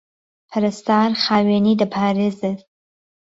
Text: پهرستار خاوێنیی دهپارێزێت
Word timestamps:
پهرستار 0.49 1.09
خاوێنیی 1.23 1.79
دهپارێزێت 1.81 2.59